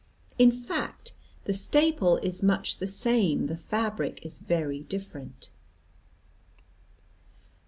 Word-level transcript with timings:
In 0.39 0.51
fact 0.51 1.13
the 1.43 1.53
staple 1.53 2.17
is 2.23 2.41
much 2.41 2.79
the 2.79 2.87
same, 2.87 3.45
the 3.45 3.55
fabric 3.55 4.25
is 4.25 4.39
very 4.39 4.79
different. 4.79 5.51